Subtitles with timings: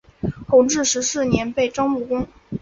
[0.49, 2.27] 弘治十四年被征入宫。